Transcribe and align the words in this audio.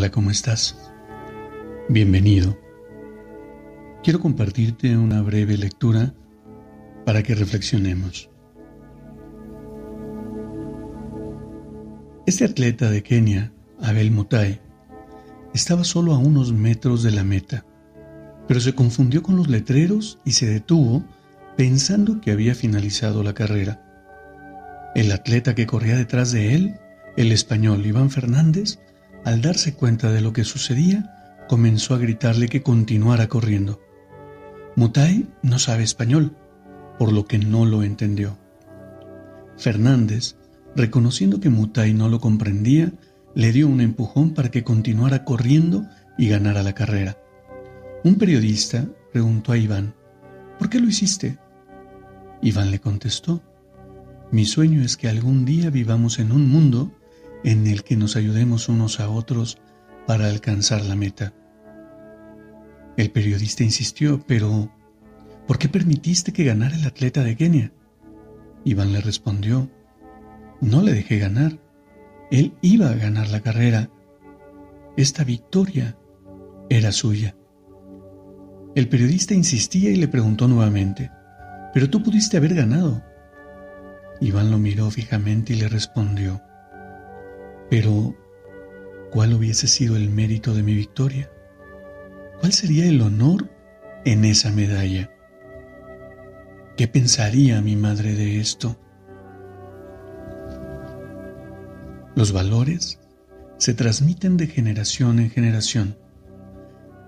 Hola, 0.00 0.10
¿cómo 0.10 0.30
estás? 0.30 0.78
Bienvenido. 1.90 2.58
Quiero 4.02 4.18
compartirte 4.18 4.96
una 4.96 5.20
breve 5.20 5.58
lectura 5.58 6.14
para 7.04 7.22
que 7.22 7.34
reflexionemos. 7.34 8.30
Este 12.24 12.46
atleta 12.46 12.90
de 12.90 13.02
Kenia, 13.02 13.52
Abel 13.82 14.10
Mutai, 14.10 14.62
estaba 15.52 15.84
solo 15.84 16.14
a 16.14 16.18
unos 16.18 16.54
metros 16.54 17.02
de 17.02 17.10
la 17.10 17.22
meta, 17.22 17.66
pero 18.48 18.58
se 18.60 18.74
confundió 18.74 19.22
con 19.22 19.36
los 19.36 19.48
letreros 19.48 20.18
y 20.24 20.32
se 20.32 20.46
detuvo 20.46 21.04
pensando 21.58 22.22
que 22.22 22.30
había 22.30 22.54
finalizado 22.54 23.22
la 23.22 23.34
carrera. 23.34 23.82
El 24.94 25.12
atleta 25.12 25.54
que 25.54 25.66
corría 25.66 25.98
detrás 25.98 26.32
de 26.32 26.54
él, 26.54 26.76
el 27.18 27.32
español 27.32 27.84
Iván 27.84 28.08
Fernández, 28.08 28.78
al 29.24 29.42
darse 29.42 29.74
cuenta 29.74 30.10
de 30.10 30.20
lo 30.20 30.32
que 30.32 30.44
sucedía, 30.44 31.44
comenzó 31.48 31.94
a 31.94 31.98
gritarle 31.98 32.48
que 32.48 32.62
continuara 32.62 33.28
corriendo. 33.28 33.80
Mutai 34.76 35.28
no 35.42 35.58
sabe 35.58 35.82
español, 35.82 36.36
por 36.98 37.12
lo 37.12 37.24
que 37.24 37.38
no 37.38 37.64
lo 37.64 37.82
entendió. 37.82 38.38
Fernández, 39.56 40.36
reconociendo 40.76 41.40
que 41.40 41.50
Mutai 41.50 41.92
no 41.92 42.08
lo 42.08 42.20
comprendía, 42.20 42.92
le 43.34 43.52
dio 43.52 43.68
un 43.68 43.80
empujón 43.80 44.32
para 44.34 44.50
que 44.50 44.64
continuara 44.64 45.24
corriendo 45.24 45.86
y 46.16 46.28
ganara 46.28 46.62
la 46.62 46.74
carrera. 46.74 47.18
Un 48.04 48.16
periodista 48.16 48.86
preguntó 49.12 49.52
a 49.52 49.58
Iván, 49.58 49.94
¿por 50.58 50.70
qué 50.70 50.80
lo 50.80 50.88
hiciste? 50.88 51.38
Iván 52.42 52.70
le 52.70 52.80
contestó, 52.80 53.42
mi 54.30 54.44
sueño 54.44 54.82
es 54.82 54.96
que 54.96 55.08
algún 55.08 55.44
día 55.44 55.70
vivamos 55.70 56.18
en 56.20 56.30
un 56.30 56.48
mundo 56.48 56.92
en 57.44 57.66
el 57.66 57.84
que 57.84 57.96
nos 57.96 58.16
ayudemos 58.16 58.68
unos 58.68 59.00
a 59.00 59.08
otros 59.08 59.58
para 60.06 60.28
alcanzar 60.28 60.84
la 60.84 60.96
meta. 60.96 61.32
El 62.96 63.10
periodista 63.10 63.62
insistió, 63.62 64.22
pero 64.26 64.70
¿por 65.46 65.58
qué 65.58 65.68
permitiste 65.68 66.32
que 66.32 66.44
ganara 66.44 66.76
el 66.76 66.84
atleta 66.86 67.22
de 67.22 67.36
Kenia? 67.36 67.72
Iván 68.64 68.92
le 68.92 69.00
respondió, 69.00 69.70
no 70.60 70.82
le 70.82 70.92
dejé 70.92 71.18
ganar, 71.18 71.58
él 72.30 72.54
iba 72.60 72.90
a 72.90 72.94
ganar 72.94 73.28
la 73.28 73.40
carrera. 73.40 73.90
Esta 74.96 75.24
victoria 75.24 75.96
era 76.68 76.92
suya. 76.92 77.34
El 78.74 78.88
periodista 78.88 79.34
insistía 79.34 79.90
y 79.90 79.96
le 79.96 80.08
preguntó 80.08 80.46
nuevamente, 80.46 81.10
pero 81.72 81.90
tú 81.90 82.02
pudiste 82.02 82.36
haber 82.36 82.54
ganado. 82.54 83.02
Iván 84.20 84.50
lo 84.50 84.58
miró 84.58 84.90
fijamente 84.90 85.54
y 85.54 85.56
le 85.56 85.68
respondió, 85.68 86.42
pero, 87.70 88.16
¿cuál 89.12 89.32
hubiese 89.32 89.68
sido 89.68 89.96
el 89.96 90.10
mérito 90.10 90.52
de 90.52 90.64
mi 90.64 90.74
victoria? 90.74 91.30
¿Cuál 92.40 92.52
sería 92.52 92.86
el 92.86 93.00
honor 93.00 93.48
en 94.04 94.24
esa 94.24 94.50
medalla? 94.50 95.14
¿Qué 96.76 96.88
pensaría 96.88 97.60
mi 97.62 97.76
madre 97.76 98.14
de 98.14 98.40
esto? 98.40 98.76
Los 102.16 102.32
valores 102.32 102.98
se 103.58 103.72
transmiten 103.74 104.36
de 104.36 104.48
generación 104.48 105.20
en 105.20 105.30
generación. 105.30 105.96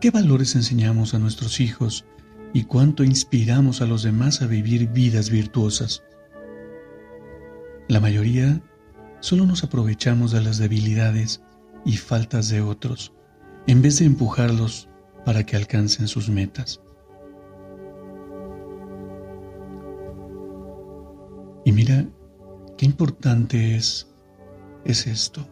¿Qué 0.00 0.10
valores 0.10 0.54
enseñamos 0.54 1.14
a 1.14 1.18
nuestros 1.18 1.60
hijos 1.60 2.04
y 2.54 2.64
cuánto 2.64 3.02
inspiramos 3.02 3.80
a 3.80 3.86
los 3.86 4.04
demás 4.04 4.42
a 4.42 4.46
vivir 4.46 4.88
vidas 4.88 5.28
virtuosas? 5.30 6.04
La 7.88 7.98
mayoría 7.98 8.62
solo 9.22 9.46
nos 9.46 9.62
aprovechamos 9.62 10.32
de 10.32 10.42
las 10.42 10.58
debilidades 10.58 11.42
y 11.84 11.96
faltas 11.96 12.48
de 12.48 12.60
otros 12.60 13.12
en 13.68 13.80
vez 13.80 14.00
de 14.00 14.06
empujarlos 14.06 14.88
para 15.24 15.46
que 15.46 15.54
alcancen 15.54 16.08
sus 16.08 16.28
metas. 16.28 16.80
Y 21.64 21.70
mira 21.70 22.04
qué 22.76 22.84
importante 22.84 23.76
es, 23.76 24.12
es 24.84 25.06
esto. 25.06 25.48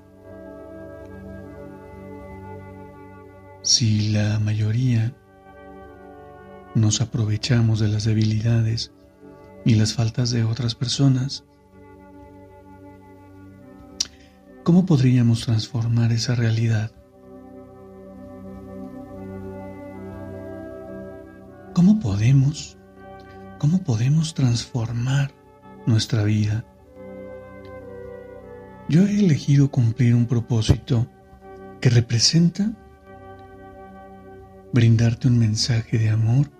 Si 3.63 4.11
la 4.11 4.41
mayoría 4.41 5.15
nos 6.75 7.01
aprovechamos 7.01 7.79
de 7.79 7.87
las 7.87 8.03
debilidades 8.03 8.93
y 9.65 9.77
las 9.77 9.95
faltas 9.95 10.33
de 10.33 10.43
otras 10.43 10.75
personas, 10.75 11.45
¿Cómo 14.63 14.85
podríamos 14.85 15.47
transformar 15.47 16.13
esa 16.13 16.35
realidad? 16.35 16.93
¿Cómo 21.73 21.99
podemos? 21.99 22.77
¿Cómo 23.59 23.83
podemos 23.83 24.35
transformar 24.35 25.33
nuestra 25.87 26.25
vida? 26.25 26.67
Yo 28.91 29.07
he 29.07 29.21
elegido 29.21 29.71
cumplir 29.71 30.15
un 30.15 30.27
propósito 30.27 31.07
que 31.81 31.89
representa 31.89 32.71
brindarte 34.75 35.29
un 35.29 35.39
mensaje 35.39 35.99
de 35.99 36.11
amor, 36.11 36.51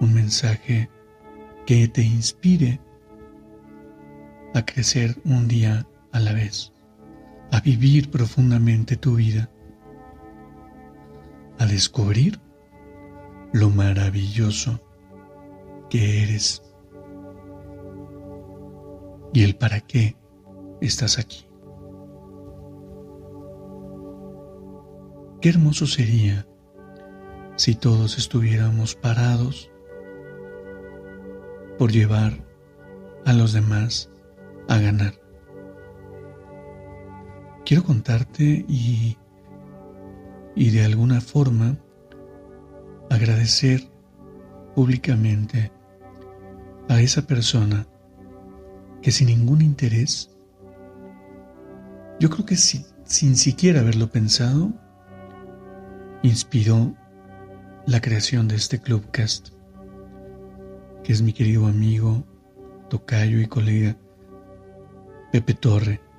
un 0.00 0.12
mensaje 0.12 0.90
que 1.64 1.88
te 1.88 2.02
inspire 2.02 2.78
a 4.54 4.66
crecer 4.66 5.16
un 5.24 5.48
día 5.48 5.86
a 6.12 6.20
la 6.20 6.34
vez 6.34 6.74
a 7.52 7.60
vivir 7.60 8.10
profundamente 8.10 8.96
tu 8.96 9.16
vida, 9.16 9.50
a 11.58 11.66
descubrir 11.66 12.40
lo 13.52 13.70
maravilloso 13.70 14.80
que 15.88 16.22
eres 16.22 16.62
y 19.32 19.42
el 19.42 19.56
para 19.56 19.80
qué 19.80 20.16
estás 20.80 21.18
aquí. 21.18 21.46
Qué 25.40 25.48
hermoso 25.48 25.86
sería 25.86 26.46
si 27.56 27.74
todos 27.74 28.18
estuviéramos 28.18 28.94
parados 28.94 29.70
por 31.78 31.90
llevar 31.90 32.44
a 33.24 33.32
los 33.32 33.52
demás 33.52 34.10
a 34.68 34.78
ganar 34.78 35.19
quiero 37.70 37.84
contarte 37.84 38.64
y, 38.66 39.16
y 40.56 40.70
de 40.70 40.84
alguna 40.84 41.20
forma 41.20 41.78
agradecer 43.08 43.88
públicamente 44.74 45.70
a 46.88 47.00
esa 47.00 47.28
persona 47.28 47.86
que 49.00 49.12
sin 49.12 49.28
ningún 49.28 49.62
interés, 49.62 50.36
yo 52.18 52.28
creo 52.28 52.44
que 52.44 52.56
sin 52.56 53.36
siquiera 53.36 53.82
haberlo 53.82 54.10
pensado, 54.10 54.72
inspiró 56.24 56.96
la 57.86 58.00
creación 58.00 58.48
de 58.48 58.56
este 58.56 58.80
Clubcast, 58.80 59.50
que 61.04 61.12
es 61.12 61.22
mi 61.22 61.32
querido 61.32 61.68
amigo, 61.68 62.24
tocayo 62.88 63.38
y 63.38 63.46
colega 63.46 63.96
Pepe 65.30 65.54
Torre 65.54 66.09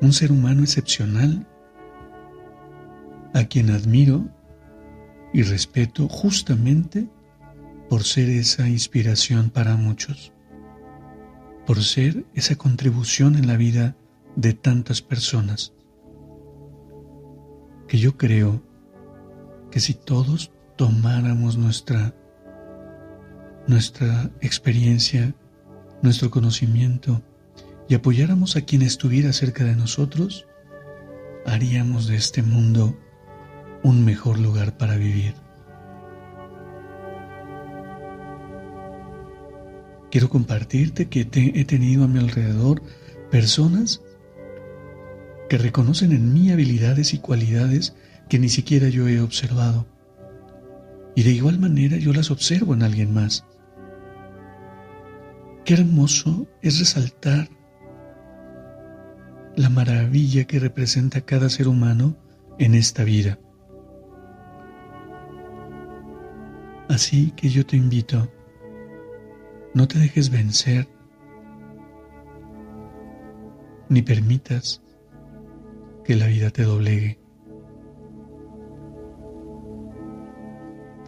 un 0.00 0.12
ser 0.12 0.32
humano 0.32 0.62
excepcional 0.62 1.46
a 3.34 3.44
quien 3.44 3.70
admiro 3.70 4.28
y 5.32 5.42
respeto 5.42 6.08
justamente 6.08 7.08
por 7.88 8.04
ser 8.04 8.28
esa 8.28 8.68
inspiración 8.68 9.50
para 9.50 9.76
muchos, 9.76 10.32
por 11.66 11.82
ser 11.82 12.24
esa 12.34 12.56
contribución 12.56 13.36
en 13.36 13.46
la 13.46 13.56
vida 13.56 13.96
de 14.34 14.54
tantas 14.54 15.02
personas, 15.02 15.72
que 17.88 17.98
yo 17.98 18.16
creo 18.16 18.62
que 19.70 19.80
si 19.80 19.94
todos 19.94 20.52
tomáramos 20.76 21.56
nuestra 21.56 22.14
nuestra 23.66 24.30
experiencia, 24.40 25.34
nuestro 26.02 26.30
conocimiento 26.30 27.22
y 27.88 27.94
apoyáramos 27.94 28.56
a 28.56 28.62
quien 28.62 28.82
estuviera 28.82 29.32
cerca 29.32 29.64
de 29.64 29.76
nosotros, 29.76 30.46
haríamos 31.44 32.06
de 32.06 32.16
este 32.16 32.42
mundo 32.42 32.98
un 33.82 34.04
mejor 34.04 34.38
lugar 34.38 34.76
para 34.76 34.96
vivir. 34.96 35.34
Quiero 40.10 40.28
compartirte 40.28 41.08
que 41.08 41.28
he 41.32 41.64
tenido 41.64 42.04
a 42.04 42.08
mi 42.08 42.18
alrededor 42.18 42.82
personas 43.30 44.02
que 45.48 45.58
reconocen 45.58 46.12
en 46.12 46.32
mí 46.32 46.50
habilidades 46.50 47.14
y 47.14 47.18
cualidades 47.18 47.94
que 48.28 48.38
ni 48.38 48.48
siquiera 48.48 48.88
yo 48.88 49.08
he 49.08 49.20
observado. 49.20 49.86
Y 51.14 51.22
de 51.22 51.30
igual 51.30 51.58
manera 51.58 51.96
yo 51.96 52.12
las 52.12 52.30
observo 52.30 52.74
en 52.74 52.82
alguien 52.82 53.12
más. 53.14 53.44
Qué 55.64 55.74
hermoso 55.74 56.46
es 56.62 56.78
resaltar 56.78 57.48
la 59.56 59.70
maravilla 59.70 60.44
que 60.44 60.58
representa 60.58 61.22
cada 61.22 61.48
ser 61.48 61.66
humano 61.66 62.14
en 62.58 62.74
esta 62.74 63.04
vida. 63.04 63.38
Así 66.90 67.32
que 67.32 67.48
yo 67.48 67.64
te 67.64 67.76
invito, 67.76 68.30
no 69.74 69.88
te 69.88 69.98
dejes 69.98 70.30
vencer, 70.30 70.86
ni 73.88 74.02
permitas 74.02 74.82
que 76.04 76.16
la 76.16 76.26
vida 76.26 76.50
te 76.50 76.62
doblegue. 76.62 77.18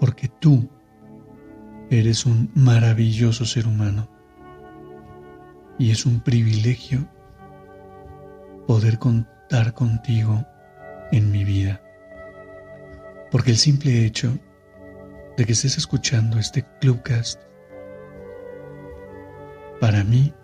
Porque 0.00 0.28
tú 0.28 0.68
eres 1.90 2.24
un 2.24 2.50
maravilloso 2.54 3.44
ser 3.44 3.66
humano 3.66 4.08
y 5.78 5.90
es 5.90 6.06
un 6.06 6.20
privilegio 6.20 7.08
poder 8.68 8.98
contar 8.98 9.72
contigo 9.72 10.44
en 11.10 11.30
mi 11.32 11.42
vida. 11.42 11.80
Porque 13.30 13.52
el 13.52 13.56
simple 13.56 14.04
hecho 14.04 14.38
de 15.38 15.46
que 15.46 15.52
estés 15.52 15.78
escuchando 15.78 16.38
este 16.38 16.66
Clubcast, 16.78 17.40
para 19.80 20.04
mí 20.04 20.34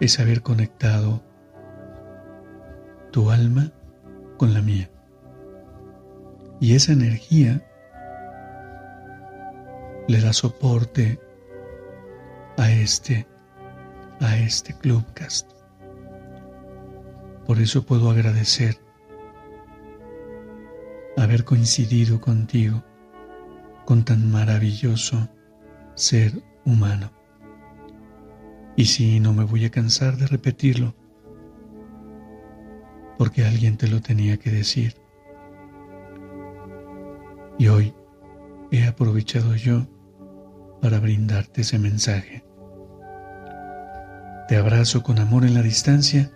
es 0.00 0.20
haber 0.20 0.40
conectado 0.40 1.20
tu 3.10 3.32
alma 3.32 3.72
con 4.36 4.54
la 4.54 4.62
mía. 4.62 4.88
Y 6.60 6.76
esa 6.76 6.92
energía 6.92 7.60
le 10.06 10.20
da 10.20 10.32
soporte 10.32 11.18
a 12.56 12.70
este, 12.70 13.26
a 14.20 14.36
este 14.36 14.74
Clubcast. 14.74 15.55
Por 17.46 17.60
eso 17.60 17.86
puedo 17.86 18.10
agradecer 18.10 18.80
haber 21.16 21.44
coincidido 21.44 22.20
contigo, 22.20 22.84
con 23.84 24.04
tan 24.04 24.30
maravilloso 24.30 25.28
ser 25.94 26.42
humano. 26.64 27.12
Y 28.76 28.86
si 28.86 29.20
no 29.20 29.32
me 29.32 29.44
voy 29.44 29.64
a 29.64 29.70
cansar 29.70 30.16
de 30.16 30.26
repetirlo, 30.26 30.94
porque 33.16 33.44
alguien 33.44 33.76
te 33.76 33.88
lo 33.88 34.00
tenía 34.02 34.36
que 34.36 34.50
decir. 34.50 34.96
Y 37.58 37.68
hoy 37.68 37.94
he 38.70 38.84
aprovechado 38.86 39.54
yo 39.54 39.86
para 40.82 40.98
brindarte 40.98 41.62
ese 41.62 41.78
mensaje. 41.78 42.44
Te 44.48 44.56
abrazo 44.56 45.02
con 45.02 45.18
amor 45.18 45.44
en 45.44 45.54
la 45.54 45.62
distancia 45.62 46.35